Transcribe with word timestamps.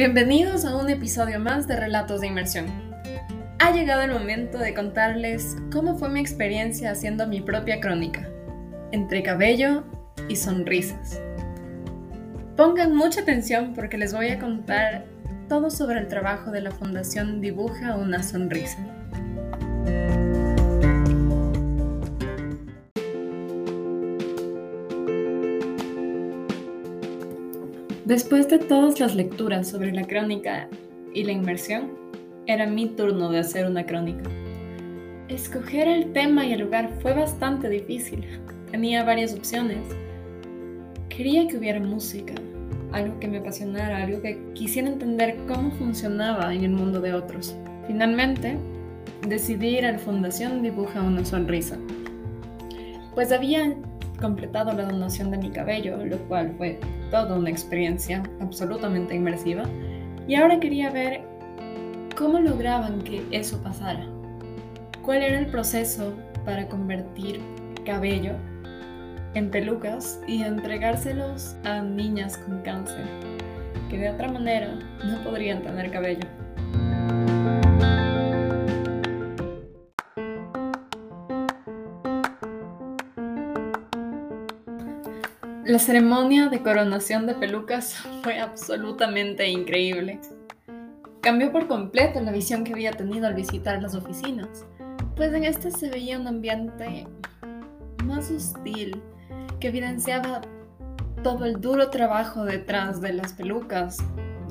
Bienvenidos 0.00 0.64
a 0.64 0.74
un 0.76 0.88
episodio 0.88 1.38
más 1.40 1.68
de 1.68 1.76
Relatos 1.76 2.22
de 2.22 2.28
Inmersión. 2.28 2.64
Ha 3.58 3.70
llegado 3.70 4.00
el 4.00 4.10
momento 4.10 4.56
de 4.56 4.72
contarles 4.72 5.58
cómo 5.70 5.98
fue 5.98 6.08
mi 6.08 6.20
experiencia 6.20 6.90
haciendo 6.90 7.26
mi 7.26 7.42
propia 7.42 7.80
crónica, 7.80 8.26
entre 8.92 9.22
cabello 9.22 9.84
y 10.26 10.36
sonrisas. 10.36 11.20
Pongan 12.56 12.96
mucha 12.96 13.20
atención 13.20 13.74
porque 13.74 13.98
les 13.98 14.14
voy 14.14 14.28
a 14.28 14.38
contar 14.38 15.04
todo 15.50 15.68
sobre 15.68 15.98
el 15.98 16.08
trabajo 16.08 16.50
de 16.50 16.62
la 16.62 16.70
Fundación 16.70 17.42
Dibuja 17.42 17.96
una 17.96 18.22
Sonrisa. 18.22 18.78
Después 28.10 28.48
de 28.48 28.58
todas 28.58 28.98
las 28.98 29.14
lecturas 29.14 29.68
sobre 29.68 29.92
la 29.92 30.04
crónica 30.04 30.66
y 31.14 31.22
la 31.22 31.30
inmersión, 31.30 31.92
era 32.48 32.66
mi 32.66 32.88
turno 32.88 33.30
de 33.30 33.38
hacer 33.38 33.68
una 33.68 33.86
crónica. 33.86 34.28
Escoger 35.28 35.86
el 35.86 36.12
tema 36.12 36.44
y 36.44 36.52
el 36.52 36.62
lugar 36.62 36.90
fue 37.02 37.12
bastante 37.12 37.68
difícil. 37.68 38.26
Tenía 38.72 39.04
varias 39.04 39.32
opciones. 39.32 39.78
Quería 41.08 41.46
que 41.46 41.56
hubiera 41.56 41.78
música, 41.78 42.34
algo 42.90 43.16
que 43.20 43.28
me 43.28 43.38
apasionara, 43.38 44.02
algo 44.02 44.20
que 44.20 44.40
quisiera 44.54 44.88
entender 44.88 45.36
cómo 45.46 45.70
funcionaba 45.70 46.52
en 46.52 46.64
el 46.64 46.70
mundo 46.70 47.00
de 47.00 47.14
otros. 47.14 47.54
Finalmente, 47.86 48.56
decidí 49.28 49.78
ir 49.78 49.86
a 49.86 49.92
la 49.92 49.98
Fundación 50.00 50.64
Dibuja 50.64 51.00
una 51.00 51.24
Sonrisa, 51.24 51.78
pues 53.14 53.30
había 53.30 53.72
completado 54.20 54.72
la 54.72 54.86
donación 54.86 55.30
de 55.30 55.38
mi 55.38 55.50
cabello, 55.50 56.04
lo 56.04 56.18
cual 56.26 56.52
fue 56.58 56.80
toda 57.10 57.36
una 57.36 57.50
experiencia 57.50 58.22
absolutamente 58.40 59.14
inmersiva, 59.14 59.64
y 60.26 60.34
ahora 60.36 60.60
quería 60.60 60.90
ver 60.90 61.22
cómo 62.16 62.38
lograban 62.38 63.02
que 63.02 63.24
eso 63.30 63.62
pasara. 63.62 64.06
¿Cuál 65.02 65.22
era 65.22 65.38
el 65.38 65.46
proceso 65.46 66.12
para 66.44 66.68
convertir 66.68 67.40
cabello 67.84 68.32
en 69.34 69.50
pelucas 69.50 70.20
y 70.26 70.42
entregárselos 70.42 71.56
a 71.64 71.82
niñas 71.82 72.36
con 72.38 72.60
cáncer, 72.62 73.04
que 73.88 73.98
de 73.98 74.10
otra 74.10 74.30
manera 74.30 74.78
no 75.04 75.22
podrían 75.24 75.62
tener 75.62 75.90
cabello? 75.90 76.26
La 85.64 85.78
ceremonia 85.78 86.48
de 86.48 86.62
coronación 86.62 87.26
de 87.26 87.34
pelucas 87.34 87.94
fue 88.22 88.38
absolutamente 88.38 89.46
increíble. 89.46 90.18
Cambió 91.20 91.52
por 91.52 91.68
completo 91.68 92.18
la 92.22 92.32
visión 92.32 92.64
que 92.64 92.72
había 92.72 92.92
tenido 92.92 93.26
al 93.26 93.34
visitar 93.34 93.82
las 93.82 93.94
oficinas, 93.94 94.64
pues 95.16 95.34
en 95.34 95.44
esta 95.44 95.70
se 95.70 95.90
veía 95.90 96.18
un 96.18 96.26
ambiente 96.26 97.06
más 98.04 98.30
hostil 98.30 99.02
que 99.60 99.68
evidenciaba 99.68 100.40
todo 101.22 101.44
el 101.44 101.60
duro 101.60 101.90
trabajo 101.90 102.46
detrás 102.46 103.02
de 103.02 103.12
las 103.12 103.34
pelucas, 103.34 103.98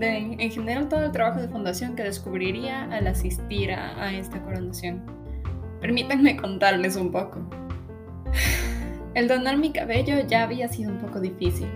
en 0.00 0.50
general 0.50 0.88
todo 0.88 1.04
el 1.04 1.12
trabajo 1.12 1.40
de 1.40 1.48
fundación 1.48 1.94
que 1.94 2.02
descubriría 2.02 2.84
al 2.90 3.06
asistir 3.06 3.70
a 3.70 4.12
esta 4.12 4.42
coronación. 4.42 5.04
Permítanme 5.80 6.36
contarles 6.36 6.96
un 6.96 7.12
poco. 7.12 7.48
El 9.16 9.28
donar 9.28 9.56
mi 9.56 9.72
cabello 9.72 10.16
ya 10.28 10.42
había 10.42 10.68
sido 10.68 10.92
un 10.92 10.98
poco 10.98 11.20
difícil, 11.20 11.68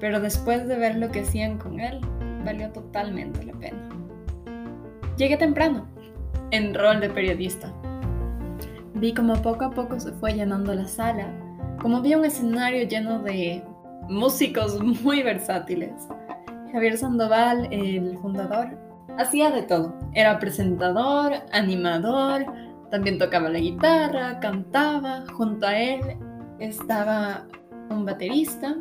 pero 0.00 0.18
después 0.18 0.66
de 0.66 0.76
ver 0.76 0.96
lo 0.96 1.08
que 1.08 1.20
hacían 1.20 1.56
con 1.56 1.78
él, 1.78 2.00
valió 2.44 2.68
totalmente 2.72 3.44
la 3.44 3.52
pena. 3.52 3.78
Llegué 5.16 5.36
temprano, 5.36 5.86
en 6.50 6.74
rol 6.74 6.98
de 6.98 7.10
periodista. 7.10 7.72
Vi 8.94 9.14
como 9.14 9.40
poco 9.40 9.66
a 9.66 9.70
poco 9.70 10.00
se 10.00 10.10
fue 10.14 10.32
llenando 10.32 10.74
la 10.74 10.88
sala, 10.88 11.28
como 11.80 12.02
vi 12.02 12.16
un 12.16 12.24
escenario 12.24 12.88
lleno 12.88 13.22
de 13.22 13.62
músicos 14.08 14.82
muy 14.82 15.22
versátiles. 15.22 15.92
Javier 16.72 16.98
Sandoval, 16.98 17.68
el 17.70 18.18
fundador, 18.18 18.76
hacía 19.16 19.52
de 19.52 19.62
todo. 19.62 19.96
Era 20.12 20.40
presentador, 20.40 21.34
animador, 21.52 22.44
también 22.90 23.16
tocaba 23.16 23.48
la 23.48 23.60
guitarra, 23.60 24.40
cantaba. 24.40 25.22
Junto 25.36 25.68
a 25.68 25.78
él 25.78 26.00
estaba 26.58 27.46
un 27.90 28.04
baterista, 28.04 28.76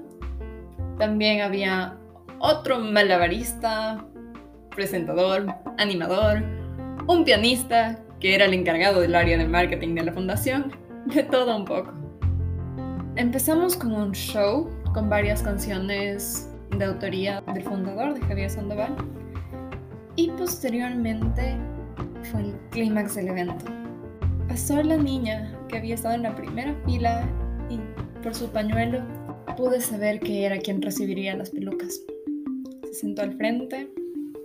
también 0.97 1.41
había 1.41 1.97
otro 2.39 2.79
malabarista, 2.79 4.05
presentador, 4.75 5.47
animador, 5.77 6.43
un 7.07 7.23
pianista 7.23 7.99
que 8.19 8.35
era 8.35 8.45
el 8.45 8.53
encargado 8.53 9.01
del 9.01 9.15
área 9.15 9.37
de 9.37 9.47
marketing 9.47 9.95
de 9.95 10.03
la 10.03 10.13
fundación, 10.13 10.71
de 11.05 11.23
todo 11.23 11.57
un 11.57 11.65
poco. 11.65 11.91
Empezamos 13.15 13.75
con 13.75 13.93
un 13.93 14.11
show 14.11 14.69
con 14.93 15.09
varias 15.09 15.41
canciones 15.41 16.49
de 16.77 16.85
autoría 16.85 17.41
del 17.41 17.63
fundador, 17.63 18.13
de 18.13 18.21
Javier 18.21 18.49
Sandoval, 18.49 18.95
y 20.15 20.29
posteriormente 20.31 21.57
fue 22.31 22.41
el 22.41 22.55
clímax 22.71 23.15
del 23.15 23.29
evento. 23.29 23.65
Pasó 24.47 24.81
la 24.81 24.97
niña 24.97 25.53
que 25.67 25.77
había 25.77 25.95
estado 25.95 26.15
en 26.15 26.23
la 26.23 26.35
primera 26.35 26.75
fila 26.85 27.27
por 28.23 28.33
su 28.33 28.47
pañuelo 28.47 29.01
pude 29.57 29.81
saber 29.81 30.21
que 30.21 30.45
era 30.45 30.57
quien 30.57 30.81
recibiría 30.81 31.35
las 31.35 31.51
pelucas. 31.51 32.01
Se 32.85 32.93
sentó 32.93 33.21
al 33.21 33.35
frente, 33.35 33.89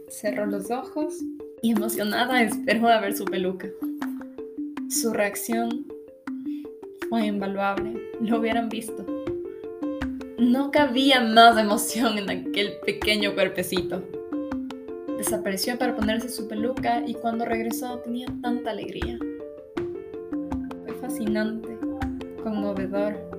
cerró 0.08 0.46
los 0.46 0.70
ojos 0.70 1.14
y 1.62 1.72
emocionada 1.72 2.42
esperó 2.42 2.88
a 2.88 3.00
ver 3.00 3.16
su 3.16 3.24
peluca. 3.24 3.68
Su 4.90 5.12
reacción 5.12 5.86
fue 7.08 7.26
invaluable, 7.26 7.94
lo 8.20 8.40
hubieran 8.40 8.68
visto. 8.68 9.06
No 10.38 10.70
cabía 10.70 11.20
más 11.20 11.56
emoción 11.56 12.18
en 12.18 12.30
aquel 12.30 12.72
pequeño 12.84 13.34
cuerpecito. 13.34 14.02
Desapareció 15.16 15.78
para 15.78 15.94
ponerse 15.94 16.28
su 16.28 16.48
peluca 16.48 17.02
y 17.06 17.14
cuando 17.14 17.44
regresó 17.44 17.98
tenía 17.98 18.26
tanta 18.42 18.70
alegría. 18.70 19.18
Fue 20.84 20.94
fascinante 21.00 21.76
conmovedor. 22.42 23.37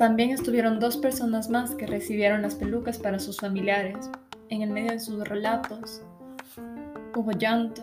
También 0.00 0.30
estuvieron 0.30 0.80
dos 0.80 0.96
personas 0.96 1.50
más 1.50 1.74
que 1.74 1.86
recibieron 1.86 2.40
las 2.40 2.54
pelucas 2.54 2.96
para 2.96 3.18
sus 3.18 3.36
familiares. 3.36 4.10
En 4.48 4.62
el 4.62 4.70
medio 4.70 4.92
de 4.92 4.98
sus 4.98 5.22
relatos 5.28 6.00
hubo 7.14 7.32
llanto, 7.32 7.82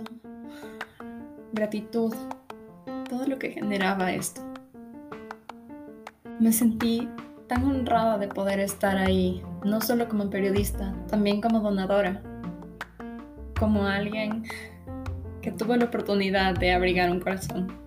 gratitud, 1.54 2.16
todo 3.08 3.28
lo 3.28 3.38
que 3.38 3.52
generaba 3.52 4.14
esto. 4.14 4.42
Me 6.40 6.52
sentí 6.52 7.08
tan 7.46 7.64
honrada 7.66 8.18
de 8.18 8.30
poder 8.30 8.62
estar 8.62 8.98
ahí, 8.98 9.44
no 9.64 9.80
solo 9.80 10.10
como 10.10 10.32
periodista, 10.32 10.96
también 11.08 11.40
como 11.40 11.60
donadora, 11.60 12.24
como 13.60 13.86
alguien 13.86 14.44
que 15.44 15.52
tuvo 15.52 15.76
la 15.76 15.86
oportunidad 15.86 16.58
de 16.58 16.74
abrigar 16.74 17.12
un 17.12 17.20
corazón. 17.20 17.87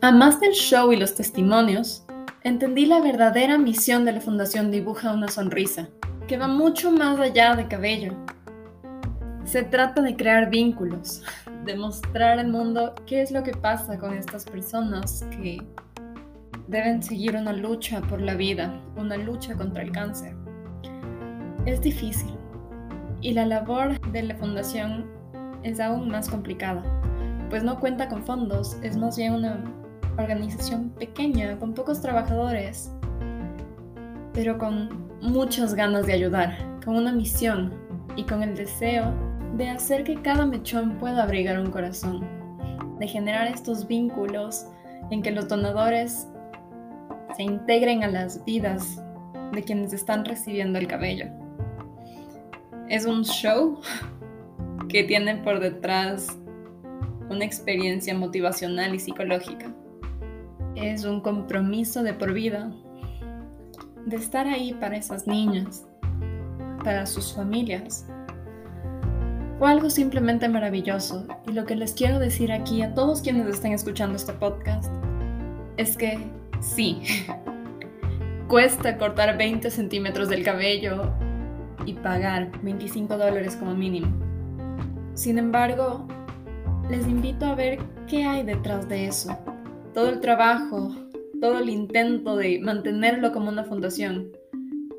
A 0.00 0.12
más 0.12 0.38
del 0.38 0.52
show 0.52 0.92
y 0.92 0.96
los 0.96 1.16
testimonios, 1.16 2.04
entendí 2.44 2.86
la 2.86 3.00
verdadera 3.00 3.58
misión 3.58 4.04
de 4.04 4.12
la 4.12 4.20
Fundación 4.20 4.70
Dibuja 4.70 5.12
una 5.12 5.26
Sonrisa, 5.26 5.88
que 6.28 6.38
va 6.38 6.46
mucho 6.46 6.92
más 6.92 7.18
allá 7.18 7.56
de 7.56 7.66
cabello. 7.66 8.12
Se 9.44 9.64
trata 9.64 10.00
de 10.00 10.14
crear 10.14 10.50
vínculos, 10.50 11.24
de 11.64 11.74
mostrar 11.74 12.38
al 12.38 12.46
mundo 12.46 12.94
qué 13.06 13.22
es 13.22 13.32
lo 13.32 13.42
que 13.42 13.50
pasa 13.50 13.98
con 13.98 14.14
estas 14.14 14.44
personas 14.44 15.26
que 15.32 15.58
deben 16.68 17.02
seguir 17.02 17.34
una 17.34 17.52
lucha 17.52 18.00
por 18.02 18.20
la 18.20 18.34
vida, 18.34 18.80
una 18.96 19.16
lucha 19.16 19.56
contra 19.56 19.82
el 19.82 19.90
cáncer. 19.90 20.36
Es 21.66 21.80
difícil 21.80 22.36
y 23.20 23.32
la 23.32 23.46
labor 23.46 24.00
de 24.12 24.22
la 24.22 24.36
fundación 24.36 25.10
es 25.64 25.80
aún 25.80 26.08
más 26.08 26.30
complicada, 26.30 26.84
pues 27.50 27.64
no 27.64 27.80
cuenta 27.80 28.08
con 28.08 28.24
fondos, 28.24 28.76
es 28.84 28.96
más 28.96 29.16
bien 29.16 29.34
una 29.34 29.60
organización 30.18 30.90
pequeña, 30.90 31.58
con 31.58 31.74
pocos 31.74 32.00
trabajadores, 32.00 32.92
pero 34.32 34.58
con 34.58 35.08
muchas 35.20 35.74
ganas 35.74 36.06
de 36.06 36.12
ayudar, 36.12 36.56
con 36.84 36.96
una 36.96 37.12
misión 37.12 37.72
y 38.16 38.24
con 38.24 38.42
el 38.42 38.54
deseo 38.56 39.12
de 39.56 39.68
hacer 39.70 40.04
que 40.04 40.20
cada 40.20 40.46
mechón 40.46 40.98
pueda 40.98 41.22
abrigar 41.22 41.58
un 41.58 41.70
corazón, 41.70 42.26
de 42.98 43.08
generar 43.08 43.46
estos 43.48 43.86
vínculos 43.86 44.66
en 45.10 45.22
que 45.22 45.30
los 45.30 45.48
donadores 45.48 46.28
se 47.36 47.42
integren 47.42 48.02
a 48.04 48.08
las 48.08 48.44
vidas 48.44 49.02
de 49.52 49.62
quienes 49.62 49.92
están 49.92 50.24
recibiendo 50.24 50.78
el 50.78 50.86
cabello. 50.86 51.26
Es 52.88 53.06
un 53.06 53.24
show 53.24 53.80
que 54.88 55.04
tiene 55.04 55.36
por 55.36 55.60
detrás 55.60 56.38
una 57.28 57.44
experiencia 57.44 58.14
motivacional 58.14 58.94
y 58.94 58.98
psicológica. 58.98 59.74
Es 60.80 61.04
un 61.04 61.20
compromiso 61.20 62.04
de 62.04 62.14
por 62.14 62.32
vida 62.32 62.70
de 64.06 64.16
estar 64.16 64.46
ahí 64.46 64.72
para 64.74 64.96
esas 64.96 65.26
niñas, 65.26 65.86
para 66.84 67.04
sus 67.04 67.34
familias. 67.34 68.06
Fue 69.58 69.68
algo 69.68 69.90
simplemente 69.90 70.48
maravilloso 70.48 71.26
y 71.48 71.52
lo 71.52 71.64
que 71.64 71.74
les 71.74 71.94
quiero 71.94 72.20
decir 72.20 72.52
aquí 72.52 72.82
a 72.82 72.94
todos 72.94 73.22
quienes 73.22 73.48
estén 73.48 73.72
escuchando 73.72 74.14
este 74.14 74.32
podcast 74.34 74.88
es 75.76 75.96
que 75.96 76.30
sí, 76.60 77.02
cuesta 78.48 78.96
cortar 78.98 79.36
20 79.36 79.72
centímetros 79.72 80.28
del 80.28 80.44
cabello 80.44 81.12
y 81.86 81.94
pagar 81.94 82.52
25 82.62 83.18
dólares 83.18 83.56
como 83.56 83.74
mínimo. 83.74 84.08
Sin 85.14 85.38
embargo, 85.38 86.06
les 86.88 87.04
invito 87.08 87.46
a 87.46 87.56
ver 87.56 87.80
qué 88.06 88.24
hay 88.24 88.44
detrás 88.44 88.88
de 88.88 89.06
eso. 89.06 89.36
Todo 89.94 90.10
el 90.10 90.20
trabajo, 90.20 90.94
todo 91.40 91.58
el 91.58 91.68
intento 91.68 92.36
de 92.36 92.60
mantenerlo 92.60 93.32
como 93.32 93.48
una 93.48 93.64
fundación. 93.64 94.32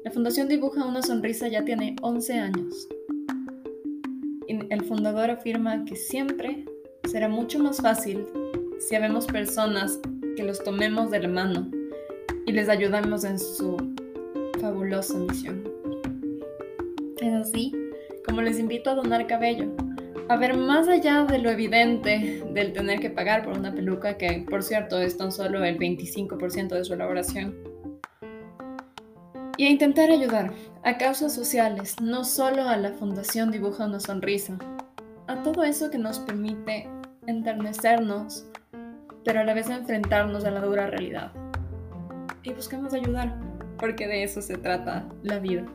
La 0.03 0.11
Fundación 0.11 0.47
Dibuja 0.47 0.85
una 0.85 1.01
Sonrisa 1.01 1.47
ya 1.47 1.63
tiene 1.63 1.95
11 2.01 2.39
años. 2.39 2.87
el 4.47 4.81
fundador 4.83 5.29
afirma 5.29 5.85
que 5.85 5.95
siempre 5.95 6.65
será 7.05 7.27
mucho 7.29 7.59
más 7.59 7.77
fácil 7.77 8.25
si 8.79 8.95
habemos 8.95 9.25
personas 9.25 9.99
que 10.35 10.43
los 10.43 10.63
tomemos 10.63 11.11
de 11.11 11.19
la 11.19 11.27
mano 11.27 11.69
y 12.45 12.51
les 12.51 12.69
ayudamos 12.69 13.23
en 13.23 13.37
su 13.37 13.77
fabulosa 14.59 15.17
misión. 15.17 15.63
Es 17.21 17.33
así 17.33 17.73
como 18.25 18.41
les 18.41 18.59
invito 18.59 18.89
a 18.89 18.95
donar 18.95 19.27
cabello, 19.27 19.71
a 20.29 20.37
ver 20.37 20.55
más 20.55 20.87
allá 20.87 21.23
de 21.23 21.39
lo 21.39 21.49
evidente 21.49 22.43
del 22.53 22.71
tener 22.71 22.99
que 22.99 23.09
pagar 23.09 23.43
por 23.43 23.57
una 23.57 23.73
peluca, 23.73 24.15
que 24.15 24.45
por 24.47 24.61
cierto 24.61 24.99
es 24.99 25.17
tan 25.17 25.31
solo 25.31 25.63
el 25.63 25.79
25% 25.79 26.69
de 26.69 26.85
su 26.85 26.93
elaboración, 26.93 27.55
y 29.57 29.65
a 29.65 29.71
intentar 29.71 30.11
ayudar 30.11 30.53
a 30.83 30.97
causas 30.97 31.33
sociales, 31.33 31.95
no 31.99 32.23
solo 32.23 32.69
a 32.69 32.77
la 32.77 32.91
Fundación 32.93 33.49
Dibuja 33.49 33.87
una 33.87 33.99
Sonrisa, 33.99 34.57
a 35.27 35.41
todo 35.41 35.63
eso 35.63 35.89
que 35.89 35.97
nos 35.97 36.19
permite 36.19 36.87
enternecernos, 37.25 38.45
pero 39.25 39.39
a 39.39 39.43
la 39.43 39.55
vez 39.55 39.69
enfrentarnos 39.69 40.45
a 40.45 40.51
la 40.51 40.61
dura 40.61 40.87
realidad. 40.87 41.31
Y 42.43 42.53
buscamos 42.53 42.93
ayudar, 42.93 43.35
porque 43.79 44.07
de 44.07 44.23
eso 44.23 44.43
se 44.43 44.57
trata 44.57 45.09
la 45.23 45.39
vida. 45.39 45.65